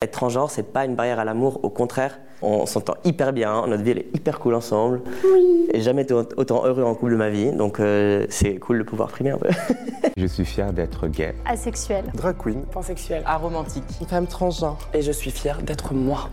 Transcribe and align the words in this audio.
Être 0.00 0.12
transgenre, 0.12 0.48
c'est 0.48 0.72
pas 0.72 0.84
une 0.84 0.94
barrière 0.94 1.18
à 1.18 1.24
l'amour, 1.24 1.58
au 1.64 1.70
contraire, 1.70 2.20
on 2.40 2.66
s'entend 2.66 2.94
hyper 3.02 3.32
bien, 3.32 3.66
notre 3.66 3.82
vie 3.82 3.90
elle 3.90 3.98
est 3.98 4.14
hyper 4.14 4.38
cool 4.38 4.54
ensemble. 4.54 5.02
Oui. 5.24 5.66
Et 5.72 5.80
jamais 5.80 6.02
été 6.02 6.14
autant 6.14 6.64
heureux 6.64 6.84
en 6.84 6.94
couple 6.94 7.10
de 7.10 7.16
ma 7.16 7.30
vie, 7.30 7.50
donc 7.50 7.80
euh, 7.80 8.24
c'est 8.28 8.58
cool 8.58 8.78
de 8.78 8.84
pouvoir 8.84 9.08
primer 9.08 9.30
un 9.30 9.38
peu. 9.38 9.48
Je 10.16 10.26
suis 10.26 10.44
fier 10.44 10.72
d'être 10.72 11.08
gay. 11.08 11.34
Asexuel. 11.44 12.04
Drag 12.14 12.36
queen. 12.36 12.62
Pansexuel. 12.66 13.24
Aromantique. 13.26 13.82
Femme 14.08 14.28
transgenre. 14.28 14.78
Et 14.94 15.02
je 15.02 15.10
suis 15.10 15.32
fier 15.32 15.60
d'être 15.62 15.92
moi. 15.92 16.28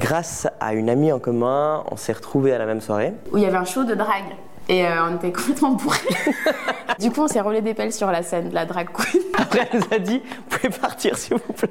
Grâce 0.00 0.48
à 0.58 0.74
une 0.74 0.90
amie 0.90 1.12
en 1.12 1.20
commun, 1.20 1.84
on 1.92 1.96
s'est 1.96 2.14
retrouvés 2.14 2.52
à 2.52 2.58
la 2.58 2.66
même 2.66 2.80
soirée. 2.80 3.14
Où 3.30 3.36
il 3.36 3.44
y 3.44 3.46
avait 3.46 3.58
un 3.58 3.64
show 3.64 3.84
de 3.84 3.94
drague. 3.94 4.34
Et 4.68 4.84
euh, 4.84 5.08
on 5.08 5.16
était 5.16 5.32
complètement 5.32 5.72
bourrés. 5.72 5.98
du 6.98 7.10
coup, 7.10 7.22
on 7.22 7.28
s'est 7.28 7.40
roulé 7.40 7.60
des 7.60 7.74
pelles 7.74 7.92
sur 7.92 8.10
la 8.10 8.22
scène 8.22 8.48
de 8.48 8.54
la 8.54 8.66
drag 8.66 8.88
queen. 8.92 9.22
Après, 9.38 9.68
elle 9.70 9.78
nous 9.78 9.86
a 9.92 9.98
dit 9.98 10.18
Vous 10.18 10.58
pouvez 10.58 10.70
partir, 10.70 11.16
s'il 11.16 11.36
vous 11.36 11.52
plaît. 11.52 11.68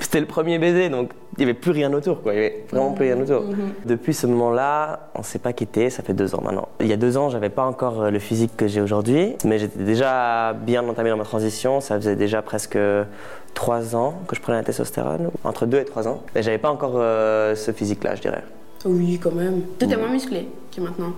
C'était 0.00 0.20
le 0.20 0.26
premier 0.26 0.58
baiser, 0.58 0.88
donc 0.88 1.12
il 1.36 1.44
n'y 1.44 1.50
avait 1.50 1.58
plus 1.58 1.72
rien 1.72 1.92
autour, 1.92 2.22
quoi. 2.22 2.32
Il 2.32 2.40
n'y 2.40 2.46
avait 2.46 2.64
vraiment 2.70 2.92
plus 2.92 3.04
rien 3.04 3.20
autour. 3.20 3.44
Depuis 3.84 4.14
ce 4.14 4.26
moment-là, 4.26 5.10
on 5.14 5.20
ne 5.20 5.24
s'est 5.24 5.38
pas 5.38 5.52
quitté, 5.52 5.90
ça 5.90 6.02
fait 6.02 6.14
deux 6.14 6.34
ans 6.34 6.40
maintenant. 6.42 6.68
Il 6.80 6.86
y 6.86 6.92
a 6.92 6.96
deux 6.96 7.16
ans, 7.18 7.28
j'avais 7.28 7.50
pas 7.50 7.64
encore 7.64 8.02
euh, 8.02 8.10
le 8.10 8.18
physique 8.18 8.56
que 8.56 8.66
j'ai 8.66 8.80
aujourd'hui, 8.80 9.36
mais 9.44 9.58
j'étais 9.58 9.82
déjà 9.82 10.54
bien 10.54 10.86
entamé 10.88 11.10
dans 11.10 11.16
ma 11.16 11.24
transition. 11.24 11.80
Ça 11.80 11.96
faisait 11.96 12.16
déjà 12.16 12.40
presque 12.40 12.78
trois 13.52 13.94
ans 13.94 14.14
que 14.26 14.34
je 14.34 14.40
prenais 14.40 14.58
la 14.58 14.64
testostérone, 14.64 15.30
entre 15.44 15.66
deux 15.66 15.78
et 15.78 15.84
trois 15.84 16.08
ans. 16.08 16.22
Mais 16.34 16.42
j'avais 16.42 16.58
pas 16.58 16.70
encore 16.70 16.94
euh, 16.94 17.54
ce 17.54 17.72
physique-là, 17.72 18.14
je 18.14 18.22
dirais. 18.22 18.42
Oui, 18.84 19.18
quand 19.22 19.32
même. 19.32 19.62
Tout 19.78 19.90
est 19.90 19.96
moins 19.96 20.08
musclé 20.10 20.48
que 20.74 20.80
maintenant. 20.80 21.12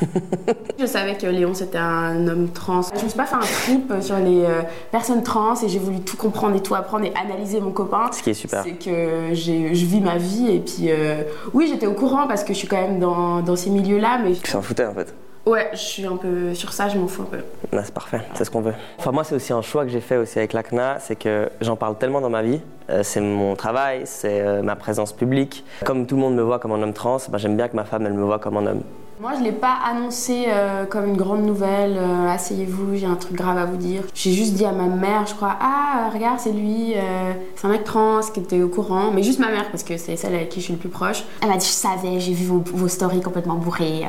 je 0.78 0.86
savais 0.86 1.16
que 1.16 1.26
Léon 1.26 1.52
c'était 1.54 1.78
un 1.78 2.26
homme 2.28 2.48
trans. 2.50 2.80
Je 2.96 3.02
me 3.04 3.08
suis 3.08 3.16
pas 3.16 3.26
fait 3.26 3.36
un 3.36 3.40
trip 3.40 3.92
sur 4.00 4.16
les 4.18 4.42
euh, 4.44 4.62
personnes 4.90 5.22
trans 5.22 5.54
et 5.62 5.68
j'ai 5.68 5.78
voulu 5.78 6.00
tout 6.00 6.16
comprendre 6.16 6.56
et 6.56 6.62
tout 6.62 6.74
apprendre 6.74 7.04
et 7.04 7.12
analyser 7.14 7.60
mon 7.60 7.70
copain. 7.72 8.10
Ce 8.12 8.22
qui 8.22 8.30
est 8.30 8.34
super. 8.34 8.62
C'est 8.62 8.72
que 8.72 9.34
je 9.34 9.84
vis 9.84 10.00
ma 10.00 10.16
vie 10.16 10.50
et 10.50 10.60
puis 10.60 10.90
euh, 10.90 11.22
oui 11.52 11.68
j'étais 11.70 11.86
au 11.86 11.92
courant 11.92 12.26
parce 12.26 12.42
que 12.44 12.52
je 12.54 12.58
suis 12.58 12.68
quand 12.68 12.80
même 12.80 12.98
dans, 12.98 13.40
dans 13.42 13.56
ces 13.56 13.70
milieux-là 13.70 14.18
mais 14.24 14.32
Tu 14.32 14.50
s'en 14.50 14.62
foutais 14.62 14.86
en 14.86 14.94
fait. 14.94 15.14
ouais 15.44 15.68
je 15.72 15.78
suis 15.78 16.06
un 16.06 16.16
peu 16.16 16.54
sur 16.54 16.72
ça 16.72 16.88
je 16.88 16.96
m'en 16.98 17.06
fous 17.06 17.22
un 17.22 17.26
peu. 17.26 17.38
Là, 17.76 17.82
c'est 17.84 17.94
parfait, 17.94 18.22
c'est 18.34 18.44
ce 18.44 18.50
qu'on 18.50 18.62
veut. 18.62 18.74
Enfin, 18.98 19.12
moi, 19.12 19.24
c'est 19.24 19.34
aussi 19.34 19.52
un 19.52 19.60
choix 19.62 19.84
que 19.84 19.90
j'ai 19.90 20.00
fait 20.00 20.16
aussi 20.16 20.38
avec 20.38 20.52
l'ACNA, 20.54 20.98
c'est 21.00 21.16
que 21.16 21.48
j'en 21.60 21.76
parle 21.76 21.98
tellement 21.98 22.20
dans 22.22 22.30
ma 22.30 22.42
vie. 22.42 22.60
Euh, 22.88 23.02
c'est 23.02 23.20
mon 23.20 23.56
travail, 23.56 24.02
c'est 24.04 24.40
euh, 24.40 24.62
ma 24.62 24.76
présence 24.76 25.12
publique. 25.12 25.64
Comme 25.84 26.06
tout 26.06 26.14
le 26.16 26.20
monde 26.22 26.34
me 26.36 26.42
voit 26.42 26.58
comme 26.58 26.72
un 26.72 26.82
homme 26.82 26.92
trans, 26.92 27.18
ben, 27.28 27.38
j'aime 27.38 27.56
bien 27.56 27.68
que 27.68 27.76
ma 27.76 27.84
femme, 27.84 28.06
elle 28.06 28.14
me 28.14 28.22
voit 28.24 28.38
comme 28.38 28.56
un 28.58 28.66
homme. 28.66 28.82
Moi, 29.18 29.32
je 29.38 29.42
l'ai 29.44 29.52
pas 29.52 29.76
annoncé 29.90 30.44
euh, 30.48 30.84
comme 30.84 31.06
une 31.06 31.16
grande 31.16 31.42
nouvelle. 31.42 31.96
euh, 31.96 32.28
Asseyez-vous, 32.28 32.96
j'ai 32.96 33.06
un 33.06 33.14
truc 33.14 33.34
grave 33.34 33.56
à 33.56 33.64
vous 33.64 33.78
dire. 33.78 34.02
J'ai 34.12 34.32
juste 34.32 34.52
dit 34.52 34.66
à 34.66 34.72
ma 34.72 34.84
mère, 34.88 35.24
je 35.26 35.34
crois, 35.34 35.56
ah, 35.58 36.10
regarde, 36.12 36.38
c'est 36.38 36.52
lui, 36.52 36.92
euh, 36.94 37.32
c'est 37.54 37.66
un 37.66 37.70
mec 37.70 37.82
trans 37.84 38.20
qui 38.20 38.40
était 38.40 38.60
au 38.62 38.68
courant. 38.68 39.10
Mais 39.14 39.22
juste 39.22 39.38
ma 39.38 39.48
mère, 39.48 39.70
parce 39.70 39.84
que 39.84 39.96
c'est 39.96 40.16
celle 40.16 40.34
avec 40.34 40.50
qui 40.50 40.60
je 40.60 40.64
suis 40.66 40.74
le 40.74 40.78
plus 40.78 40.90
proche. 40.90 41.24
Elle 41.40 41.48
m'a 41.48 41.56
dit, 41.56 41.64
je 41.66 41.70
savais, 41.72 42.20
j'ai 42.20 42.34
vu 42.34 42.44
vos, 42.44 42.62
vos 42.74 42.88
stories 42.88 43.22
complètement 43.22 43.54
bourrées. 43.54 44.02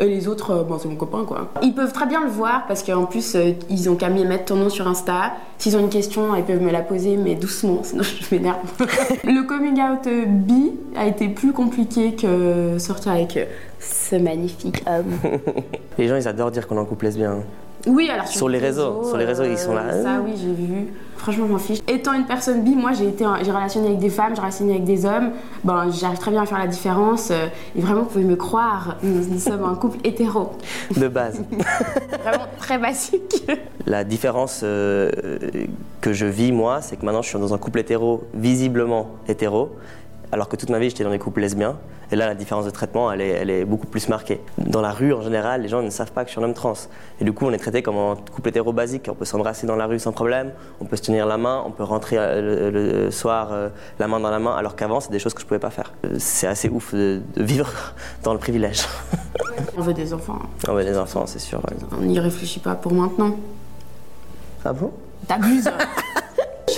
Et 0.00 0.06
les 0.06 0.28
autres, 0.28 0.52
euh, 0.52 0.62
bon, 0.62 0.78
c'est 0.78 0.88
mon 0.88 0.94
copain, 0.94 1.24
quoi. 1.24 1.50
Ils 1.60 1.74
peuvent 1.74 1.92
très 1.92 2.06
bien 2.06 2.22
le 2.22 2.30
voir, 2.30 2.66
parce 2.68 2.84
qu'en 2.84 3.04
plus, 3.04 3.34
euh, 3.34 3.52
ils 3.68 3.90
ont 3.90 3.96
qu'à 3.96 4.10
me 4.10 4.24
mettre 4.24 4.46
ton 4.46 4.56
nom 4.56 4.68
sur 4.68 4.86
Insta. 4.86 5.32
S'ils 5.58 5.76
ont 5.76 5.80
une 5.80 5.88
question, 5.88 6.36
ils 6.36 6.44
peuvent 6.44 6.62
me 6.62 6.70
la 6.70 6.82
poser, 6.82 7.16
mais 7.16 7.34
doucement, 7.34 7.80
sinon 7.82 8.04
je 8.30 8.34
m'énerve. 8.34 8.58
le 9.24 9.42
coming 9.42 9.80
out 9.80 10.06
euh, 10.06 10.24
bi 10.26 10.72
a 10.96 11.06
été 11.06 11.28
plus 11.28 11.52
compliqué 11.52 12.14
que 12.14 12.78
sortir 12.78 13.12
avec 13.12 13.38
ce 13.80 14.16
magnifique 14.16 14.84
homme. 14.86 15.18
Les 15.98 16.06
gens, 16.06 16.16
ils 16.16 16.28
adorent 16.28 16.52
dire 16.52 16.68
qu'on 16.68 16.76
est 16.76 16.80
en 16.80 16.84
couple 16.84 17.06
lesbien. 17.06 17.38
Oui, 17.86 18.10
alors 18.10 18.26
Sur 18.26 18.48
les 18.48 18.58
réseaux, 18.58 19.04
sur 19.04 19.16
les 19.16 19.24
réseaux, 19.24 19.44
ils 19.44 19.56
sont 19.58 19.74
là. 19.74 19.82
euh, 19.92 20.02
Ça, 20.02 20.20
oui, 20.24 20.32
j'ai 20.36 20.52
vu. 20.52 20.88
Franchement, 21.16 21.46
je 21.46 21.52
m'en 21.52 21.58
fiche. 21.58 21.78
Étant 21.88 22.12
une 22.12 22.26
personne 22.26 22.62
bi, 22.62 22.74
moi, 22.74 22.92
j'ai 22.92 23.08
été, 23.08 23.24
j'ai 23.42 23.50
relationné 23.50 23.88
avec 23.88 23.98
des 23.98 24.10
femmes, 24.10 24.34
j'ai 24.34 24.40
relationné 24.40 24.72
avec 24.72 24.84
des 24.84 25.04
hommes. 25.04 25.30
Ben, 25.64 25.90
j'arrive 25.90 26.18
très 26.18 26.30
bien 26.30 26.42
à 26.42 26.46
faire 26.46 26.58
la 26.58 26.66
différence. 26.66 27.30
euh, 27.30 27.46
Et 27.76 27.80
vraiment, 27.80 28.02
vous 28.02 28.08
pouvez 28.08 28.24
me 28.24 28.36
croire, 28.36 28.96
nous, 29.02 29.24
nous 29.28 29.38
sommes 29.38 29.64
un 29.64 29.74
couple 29.74 29.98
hétéro. 30.04 30.50
De 30.96 31.08
base. 31.08 31.42
Vraiment 32.22 32.46
très 32.58 32.78
basique. 32.78 33.44
La 33.86 34.04
différence 34.04 34.60
euh, 34.62 35.10
que 36.00 36.12
je 36.12 36.26
vis, 36.26 36.52
moi, 36.52 36.80
c'est 36.82 36.96
que 36.96 37.04
maintenant, 37.04 37.22
je 37.22 37.28
suis 37.28 37.38
dans 37.38 37.52
un 37.54 37.58
couple 37.58 37.80
hétéro, 37.80 38.22
visiblement 38.34 39.08
hétéro, 39.28 39.70
alors 40.32 40.48
que 40.48 40.56
toute 40.56 40.70
ma 40.70 40.78
vie, 40.78 40.90
j'étais 40.90 41.04
dans 41.04 41.10
des 41.10 41.18
couples 41.18 41.40
lesbiens. 41.40 41.76
Et 42.10 42.16
là, 42.16 42.26
la 42.26 42.34
différence 42.34 42.64
de 42.64 42.70
traitement, 42.70 43.12
elle 43.12 43.20
est, 43.20 43.28
elle 43.28 43.50
est 43.50 43.64
beaucoup 43.66 43.86
plus 43.86 44.08
marquée. 44.08 44.40
Dans 44.56 44.80
la 44.80 44.92
rue, 44.92 45.12
en 45.12 45.20
général, 45.22 45.60
les 45.62 45.68
gens 45.68 45.82
ne 45.82 45.90
savent 45.90 46.12
pas 46.12 46.22
que 46.24 46.28
je 46.28 46.32
suis 46.32 46.40
un 46.40 46.44
homme 46.44 46.54
trans. 46.54 46.72
Et 47.20 47.24
du 47.24 47.32
coup, 47.34 47.44
on 47.46 47.52
est 47.52 47.58
traité 47.58 47.82
comme 47.82 47.96
un 47.96 48.16
couple 48.32 48.48
hétéro 48.48 48.72
basique. 48.72 49.08
On 49.10 49.14
peut 49.14 49.26
s'embrasser 49.26 49.66
dans 49.66 49.76
la 49.76 49.86
rue 49.86 49.98
sans 49.98 50.12
problème, 50.12 50.52
on 50.80 50.86
peut 50.86 50.96
se 50.96 51.02
tenir 51.02 51.26
la 51.26 51.36
main, 51.36 51.62
on 51.66 51.70
peut 51.70 51.82
rentrer 51.84 52.16
euh, 52.18 52.70
le, 52.70 53.04
le 53.04 53.10
soir 53.10 53.48
euh, 53.52 53.68
la 53.98 54.08
main 54.08 54.20
dans 54.20 54.30
la 54.30 54.38
main, 54.38 54.54
alors 54.56 54.74
qu'avant, 54.76 55.00
c'est 55.00 55.10
des 55.10 55.18
choses 55.18 55.34
que 55.34 55.40
je 55.42 55.46
pouvais 55.46 55.58
pas 55.60 55.70
faire. 55.70 55.92
Euh, 56.06 56.16
C'est 56.18 56.46
assez 56.46 56.68
ouf 56.70 56.94
de, 56.94 57.20
de 57.36 57.42
vivre 57.42 57.68
dans 58.22 58.32
le 58.32 58.38
privilège. 58.38 58.86
On 59.76 59.82
veut 59.82 59.94
des 59.94 60.14
enfants. 60.14 60.38
Ah 60.66 60.74
ouais, 60.74 60.84
les 60.84 60.96
enfants, 60.96 61.26
c'est 61.26 61.38
sûr. 61.40 61.58
ouais. 61.58 61.76
On 61.98 62.02
n'y 62.04 62.18
réfléchit 62.20 62.60
pas 62.60 62.74
pour 62.74 62.92
maintenant. 62.94 63.36
Ah 64.64 64.72
bon? 64.72 64.92
T'abuses. 65.26 65.70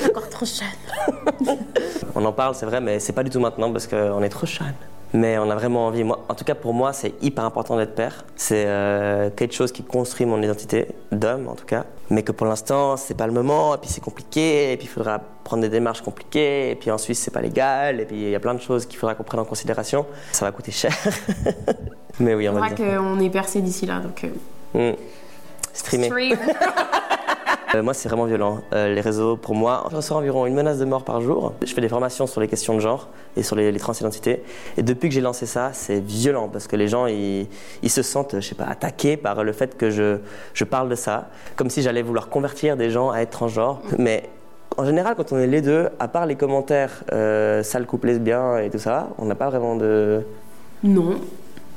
Je 0.01 0.05
suis 0.07 0.11
encore 0.11 0.29
trop 0.31 0.47
jeune. 0.47 1.57
On 2.15 2.25
en 2.25 2.33
parle, 2.33 2.55
c'est 2.55 2.67
vrai, 2.67 2.81
mais 2.81 2.99
c'est 3.01 3.13
pas 3.13 3.23
du 3.23 3.31
tout 3.31 3.41
maintenant 3.41 3.71
parce 3.71 3.87
qu'on 3.87 4.23
est 4.23 4.29
trop 4.31 4.47
jeune. 4.47 4.73
Mais 5.13 5.39
on 5.39 5.51
a 5.51 5.57
vraiment 5.57 5.89
envie. 5.89 6.05
Moi, 6.05 6.25
en 6.29 6.35
tout 6.35 6.45
cas, 6.45 6.55
pour 6.55 6.73
moi, 6.73 6.93
c'est 6.93 7.15
hyper 7.21 7.45
important 7.45 7.77
d'être 7.77 7.97
père. 7.97 8.25
C'est 8.37 8.65
euh, 8.67 9.29
quelque 9.31 9.55
chose 9.55 9.73
qui 9.73 9.83
construit 9.83 10.25
mon 10.25 10.41
identité 10.41 10.87
d'homme, 11.11 11.49
en 11.49 11.55
tout 11.57 11.65
cas. 11.67 11.85
Mais 12.11 12.23
que 12.23 12.31
pour 12.31 12.47
l'instant, 12.47 12.97
c'est 12.97 13.17
pas 13.17 13.27
le 13.27 13.33
moment. 13.33 13.75
Et 13.75 13.79
puis 13.79 13.91
c'est 13.91 14.01
compliqué. 14.01 14.73
Et 14.73 14.77
puis 14.77 14.87
il 14.87 14.89
faudra 14.89 15.21
prendre 15.43 15.63
des 15.63 15.69
démarches 15.69 16.03
compliquées. 16.03 16.71
Et 16.71 16.75
puis 16.77 16.93
en 16.93 16.99
Suisse, 16.99 17.19
c'est 17.19 17.33
pas 17.33 17.41
légal. 17.41 17.99
Et 18.01 18.05
puis 18.05 18.17
il 18.23 18.31
y 18.31 18.37
a 18.37 18.41
plein 18.41 18.55
de 18.55 18.61
choses 18.61 18.87
qu'il 18.87 19.01
faudra 19.01 19.17
qu'on 19.17 19.25
prenne 19.25 19.41
en 19.41 19.45
considération. 19.45 20.07
Ça 20.31 20.45
va 20.45 20.53
coûter 20.53 20.71
cher. 20.71 20.93
mais 22.21 22.35
oui, 22.35 22.49
on 22.49 22.53
va 22.53 22.71
qu'on 22.71 23.19
ait 23.19 23.31
percé 23.31 23.61
d'ici 23.61 23.87
là. 23.87 23.99
Donc, 23.99 24.23
euh, 24.23 24.29
Hmm. 24.73 24.95
Streamer. 25.73 26.07
stream. 26.07 26.39
Euh, 27.75 27.83
moi, 27.83 27.95
c'est 27.95 28.09
vraiment 28.09 28.25
violent. 28.25 28.61
Euh, 28.73 28.95
les 28.95 29.01
réseaux, 29.01 29.37
pour 29.37 29.55
moi, 29.55 29.87
je 29.91 29.97
reçois 29.97 30.17
environ 30.17 30.47
une 30.47 30.55
menace 30.55 30.79
de 30.79 30.85
mort 30.85 31.05
par 31.05 31.21
jour. 31.21 31.55
Je 31.65 31.73
fais 31.73 31.81
des 31.81 31.89
formations 31.89 32.27
sur 32.27 32.41
les 32.41 32.49
questions 32.49 32.75
de 32.75 32.81
genre 32.81 33.09
et 33.37 33.43
sur 33.43 33.57
les, 33.57 33.73
transidentités. 33.79 34.43
Et 34.77 34.83
depuis 34.83 35.09
que 35.09 35.15
j'ai 35.15 35.21
lancé 35.21 35.47
ça, 35.47 35.71
c'est 35.73 36.01
violent 36.01 36.49
parce 36.49 36.67
que 36.67 36.77
les 36.77 36.89
gens, 36.89 37.07
ils, 37.07 37.47
se 37.89 38.03
sentent, 38.03 38.37
je 38.37 38.41
sais 38.41 38.55
pas, 38.55 38.65
attaqués 38.65 39.17
par 39.17 39.45
le 39.45 39.53
fait 39.53 39.77
que 39.77 39.91
je, 39.91 40.19
je 40.53 40.65
parle 40.65 40.89
de 40.89 40.95
ça. 40.97 41.29
Comme 41.57 41.71
si 41.71 41.83
j'allais 41.83 42.03
vouloir 42.03 42.29
convertir 42.29 42.77
des 42.77 42.91
gens 42.91 43.11
à 43.11 43.21
être 43.21 43.31
transgenres. 43.31 43.81
Mais 43.99 44.29
en 44.77 44.85
général, 44.85 45.15
quand 45.17 45.33
on 45.33 45.39
est 45.39 45.47
les 45.47 45.63
deux, 45.63 45.89
à 45.99 46.09
part 46.09 46.27
les 46.27 46.37
commentaires, 46.37 47.05
euh, 47.13 47.63
couple 47.87 48.09
lesbien 48.09 48.59
et 48.59 48.71
tout 48.71 48.79
ça, 48.79 49.09
on 49.19 49.27
n'a 49.27 49.35
pas 49.35 49.49
vraiment 49.49 49.77
de. 49.77 50.23
Non. 50.83 51.17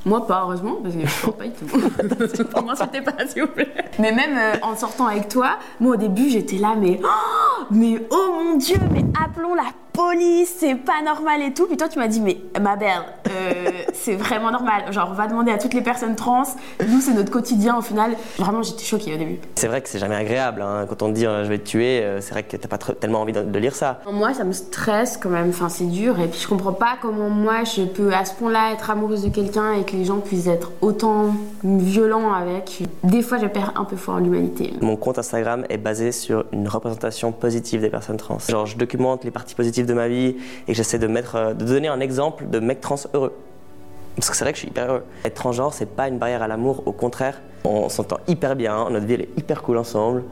Moi 0.05 0.27
pas, 0.27 0.41
heureusement, 0.43 0.77
parce 0.83 0.95
que 0.95 1.05
je 1.05 1.21
porte 1.21 1.37
pas 1.37 1.45
du 1.45 1.51
tout. 1.53 2.43
Pour 2.51 2.63
m'insultez 2.63 3.01
pas, 3.01 3.13
s'il 3.25 3.43
vous 3.43 3.47
plaît. 3.47 3.73
Mais 3.99 4.11
même 4.11 4.37
euh, 4.37 4.55
en 4.61 4.75
sortant 4.75 5.07
avec 5.07 5.29
toi, 5.29 5.57
moi 5.79 5.93
au 5.93 5.95
début 5.95 6.29
j'étais 6.29 6.57
là, 6.57 6.75
mais 6.77 6.99
oh, 7.03 7.65
mais 7.71 8.05
oh 8.11 8.33
mon 8.33 8.57
dieu, 8.57 8.75
mais 8.91 9.05
appelons 9.23 9.55
la 9.55 9.71
police, 9.93 10.55
c'est 10.59 10.75
pas 10.75 11.01
normal 11.03 11.41
et 11.41 11.53
tout. 11.53 11.67
Puis 11.67 11.77
toi 11.77 11.87
tu 11.87 11.99
m'as 11.99 12.07
dit, 12.07 12.19
mais 12.19 12.41
ma 12.59 12.75
belle, 12.75 13.03
c'est 13.93 14.15
vraiment 14.15 14.51
normal. 14.51 14.91
Genre, 14.91 15.07
on 15.11 15.15
va 15.15 15.27
demander 15.27 15.51
à 15.51 15.57
toutes 15.57 15.73
les 15.73 15.81
personnes 15.81 16.15
trans, 16.15 16.43
nous 16.87 17.01
c'est 17.01 17.13
notre 17.13 17.31
quotidien 17.31 17.77
au 17.77 17.81
final. 17.81 18.15
Vraiment, 18.37 18.63
j'étais 18.63 18.83
choquée 18.83 19.13
au 19.13 19.17
début. 19.17 19.39
C'est 19.55 19.67
vrai 19.67 19.81
que 19.81 19.89
c'est 19.89 19.99
jamais 19.99 20.15
agréable. 20.15 20.61
hein. 20.61 20.85
Quand 20.87 21.01
on 21.03 21.09
te 21.09 21.13
dit 21.13 21.25
euh, 21.25 21.43
je 21.43 21.49
vais 21.49 21.59
te 21.59 21.67
tuer, 21.67 22.01
euh, 22.01 22.21
c'est 22.21 22.31
vrai 22.31 22.43
que 22.43 22.57
t'as 22.57 22.67
pas 22.67 22.77
tellement 22.77 23.21
envie 23.21 23.33
de, 23.33 23.59
lire 23.59 23.75
ça. 23.75 24.01
Moi, 24.11 24.33
ça 24.33 24.43
me 24.43 24.51
stresse 24.51 25.17
quand 25.17 25.29
même, 25.29 25.49
enfin, 25.49 25.69
c'est 25.69 25.85
dur. 25.85 26.19
Et 26.19 26.27
puis, 26.27 26.39
je 26.39 26.47
comprends 26.47 26.73
pas 26.73 26.95
comment 27.01 27.29
moi, 27.29 27.63
je 27.63 27.83
peux 27.83 28.13
à 28.13 28.25
ce 28.25 28.33
point-là 28.33 28.73
être 28.73 28.89
amoureuse 28.89 29.23
de 29.23 29.29
quelqu'un 29.29 29.73
et 29.73 29.83
que 29.83 29.95
les 29.95 30.05
gens 30.05 30.17
puissent 30.17 30.47
être 30.47 30.71
autant 30.81 31.33
violents 31.63 32.33
avec. 32.33 32.83
Des 33.03 33.21
fois, 33.21 33.37
je 33.37 33.47
perds 33.47 33.73
un 33.75 33.85
peu 33.85 33.95
foi 33.95 34.15
en 34.15 34.19
l'humanité. 34.19 34.73
Mon 34.81 34.95
compte 34.95 35.19
Instagram 35.19 35.65
est 35.69 35.77
basé 35.77 36.11
sur 36.11 36.45
une 36.51 36.67
représentation 36.67 37.31
positive 37.31 37.81
des 37.81 37.89
personnes 37.89 38.17
trans. 38.17 38.39
Genre, 38.39 38.65
je 38.65 38.77
documente 38.77 39.23
les 39.23 39.31
parties 39.31 39.55
positives 39.55 39.85
de 39.85 39.93
ma 39.93 40.07
vie 40.07 40.35
et 40.67 40.73
j'essaie 40.73 40.99
de 40.99 41.07
mettre, 41.07 41.35
euh, 41.35 41.53
de 41.53 41.65
donner 41.65 41.87
un 41.87 41.99
exemple 41.99 42.49
de 42.49 42.59
mec 42.59 42.81
trans 42.81 42.95
heureux. 43.13 43.22
Parce 44.15 44.29
que 44.29 44.35
c'est 44.35 44.43
vrai 44.43 44.51
que 44.51 44.57
je 44.57 44.61
suis 44.61 44.69
hyper 44.69 44.89
heureux. 44.89 45.03
Être 45.25 45.33
transgenre, 45.33 45.73
c'est 45.73 45.89
pas 45.89 46.07
une 46.07 46.17
barrière 46.17 46.43
à 46.43 46.47
l'amour, 46.47 46.83
au 46.85 46.91
contraire, 46.91 47.41
on 47.63 47.89
s'entend 47.89 48.17
hyper 48.27 48.55
bien, 48.55 48.89
notre 48.89 49.05
vie 49.05 49.13
elle 49.13 49.21
est 49.21 49.37
hyper 49.37 49.61
cool 49.63 49.77
ensemble. 49.77 50.23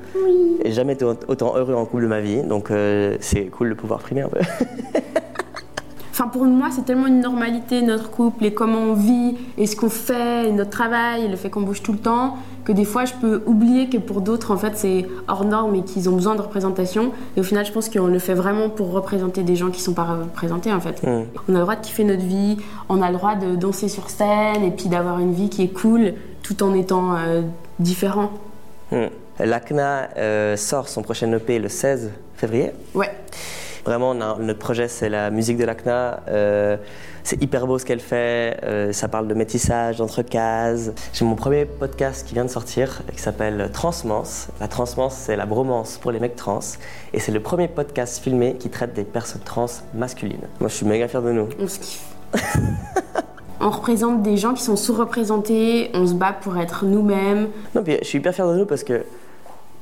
Et 0.64 0.72
jamais 0.72 0.94
été 0.94 1.06
autant 1.06 1.56
heureux 1.56 1.74
en 1.74 1.86
couple 1.86 2.04
de 2.04 2.08
ma 2.08 2.22
vie, 2.22 2.44
donc 2.44 2.70
euh, 2.72 3.18
c'est 3.22 3.46
cool 3.46 3.70
de 3.70 3.74
pouvoir 3.74 4.00
primer 4.00 4.22
un 4.22 4.30
peu. 4.30 4.40
Pour 6.32 6.46
moi, 6.46 6.70
c'est 6.72 6.86
tellement 6.86 7.08
une 7.08 7.20
normalité, 7.20 7.82
notre 7.82 8.10
couple, 8.10 8.46
et 8.46 8.54
comment 8.54 8.80
on 8.80 8.94
vit, 8.94 9.38
et 9.58 9.68
ce 9.68 9.76
qu'on 9.76 9.90
fait, 9.90 10.48
et 10.48 10.52
notre 10.52 10.70
travail, 10.70 11.26
et 11.26 11.28
le 11.28 11.36
fait 11.36 11.50
qu'on 11.50 11.62
bouge 11.62 11.82
tout 11.82 11.92
le 11.92 11.98
temps, 11.98 12.38
que 12.64 12.72
des 12.72 12.86
fois, 12.86 13.06
je 13.06 13.14
peux 13.14 13.42
oublier 13.46 13.90
que 13.90 13.98
pour 13.98 14.22
d'autres, 14.22 14.52
en 14.52 14.58
fait, 14.58 14.74
c'est 14.76 15.06
hors 15.28 15.44
norme 15.44 15.76
et 15.76 15.84
qu'ils 15.84 16.10
ont 16.10 16.14
besoin 16.14 16.36
de 16.36 16.42
représentation. 16.42 17.12
Et 17.36 17.40
au 17.40 17.44
final, 17.44 17.66
je 17.66 17.72
pense 17.72 17.90
qu'on 17.90 18.08
le 18.08 18.20
fait 18.20 18.34
vraiment 18.34 18.70
pour 18.70 18.92
représenter 18.92 19.44
des 19.44 19.56
gens 19.56 19.72
qui 19.72 19.82
sont 19.82 19.94
pas 19.94 20.04
représentés, 20.04 20.72
en 20.72 20.80
fait. 20.80 21.02
On 21.06 21.56
a 21.56 21.58
le 21.58 21.60
droit 21.60 21.76
de 21.76 21.82
kiffer 21.82 22.04
notre 22.04 22.24
vie, 22.24 22.58
on 22.88 23.02
a 23.02 23.10
le 23.10 23.18
droit 23.18 23.36
de 23.36 23.56
danser 23.56 23.90
sur 23.90 24.10
scène, 24.10 24.64
et 24.64 24.72
puis 24.72 24.88
d'avoir 24.88 25.20
une 25.20 25.34
vie 25.34 25.50
qui 25.50 25.64
est 25.64 25.74
cool, 25.74 26.14
tout 26.44 26.64
en 26.64 26.74
étant 26.74 27.16
euh, 27.18 27.42
différent. 27.80 28.32
L'ACNA 29.40 30.10
euh, 30.18 30.56
sort 30.56 30.88
son 30.88 31.02
prochain 31.02 31.32
EP 31.34 31.60
le 31.60 31.70
16 31.70 32.12
février. 32.36 32.72
Ouais. 32.94 33.12
Vraiment, 33.86 34.12
on 34.12 34.22
a- 34.22 34.38
notre 34.40 34.60
projet, 34.60 34.88
c'est 34.88 35.10
la 35.10 35.32
musique 35.32 35.58
de 35.58 35.66
l'ACNA. 35.66 36.20
Euh, 36.28 36.78
c'est 37.24 37.42
hyper 37.42 37.66
beau 37.66 37.80
ce 37.80 37.86
qu'elle 37.86 38.00
fait. 38.00 38.60
Euh, 38.64 38.94
ça 38.94 39.08
parle 39.08 39.28
de 39.28 39.34
métissage, 39.34 39.98
d'entrecases. 39.98 40.94
J'ai 41.14 41.26
mon 41.26 41.36
premier 41.36 41.66
podcast 41.66 42.28
qui 42.28 42.34
vient 42.36 42.46
de 42.46 42.50
sortir, 42.50 43.02
qui 43.12 43.20
s'appelle 43.22 43.70
Transmance. 43.74 44.50
La 44.60 44.68
transmance, 44.68 45.16
c'est 45.16 45.36
la 45.36 45.46
bromance 45.48 45.98
pour 45.98 46.12
les 46.12 46.20
mecs 46.20 46.36
trans. 46.36 46.60
Et 47.14 47.20
c'est 47.20 47.32
le 47.32 47.40
premier 47.40 47.68
podcast 47.68 48.24
filmé 48.24 48.56
qui 48.56 48.70
traite 48.70 48.94
des 48.94 49.04
personnes 49.04 49.42
trans 49.44 49.66
masculines. 49.96 50.48
Moi, 50.60 50.70
je 50.70 50.76
suis 50.76 50.86
méga 50.86 51.08
fier 51.08 51.22
de 51.22 51.32
nous. 51.32 51.50
On 51.60 51.68
se 51.68 51.80
kiffe. 51.80 52.06
on 53.60 53.70
représente 53.70 54.22
des 54.22 54.38
gens 54.38 54.54
qui 54.54 54.64
sont 54.64 54.76
sous-représentés, 54.76 55.90
on 55.94 56.06
se 56.08 56.14
bat 56.14 56.34
pour 56.34 56.58
être 56.58 56.86
nous-mêmes. 56.86 57.50
Non, 57.76 57.84
puis 57.84 57.98
je 58.02 58.06
suis 58.08 58.20
hyper 58.20 58.34
fier 58.34 58.48
de 58.48 58.56
nous 58.58 58.66
parce 58.66 58.84
que 58.84 59.04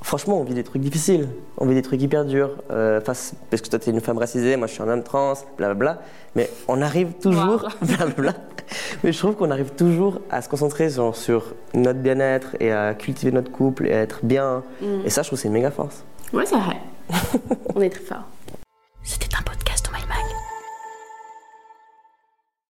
franchement, 0.01 0.40
on 0.40 0.44
vit 0.44 0.54
des 0.54 0.63
trucs 0.63 0.81
difficiles. 0.81 1.28
On 1.57 1.66
vit 1.66 1.75
des 1.75 1.81
trucs 1.81 2.01
hyper 2.01 2.25
durs. 2.25 2.51
euh, 2.72 3.01
face, 3.01 3.34
parce 3.50 3.62
que 3.62 3.69
toi, 3.69 3.80
tu 3.80 3.90
es 3.90 3.94
une 3.94 4.01
femme 4.01 4.18
racisée, 4.18 4.56
moi, 4.57 4.68
je 4.68 4.74
suis 4.74 4.81
un 4.84 4.88
homme 4.90 5.04
trans, 5.04 5.34
blablabla. 5.57 6.01
Mais 6.36 6.50
on 6.68 6.81
arrive 6.81 7.13
toujours. 7.22 7.68
Blablabla. 7.81 8.34
Mais 9.04 9.12
je 9.12 9.18
trouve 9.18 9.36
qu'on 9.36 9.50
arrive 9.51 9.72
toujours 9.72 10.19
à 10.30 10.42
se 10.42 10.50
concentrer 10.50 10.90
sur, 10.90 11.16
sur 11.16 11.54
notre 11.74 12.00
bien-être 12.00 12.56
et 12.60 12.72
à 12.72 12.94
cultiver 12.94 13.31
notre 13.31 13.51
couple 13.51 13.88
et 13.88 13.94
à 13.94 14.01
être 14.01 14.19
bien. 14.24 14.63
Et 15.06 15.10
ça, 15.10 15.24
je 15.24 15.28
trouve 15.30 15.38
que 15.38 15.42
c'est 15.42 15.48
une 15.48 15.54
méga 15.56 15.72
force. 15.72 16.04
Ouais, 16.34 16.45
c'est 16.45 16.56
vrai. 16.57 16.78
on 17.75 17.81
est 17.81 17.90
très 17.90 18.04
fort. 18.04 18.24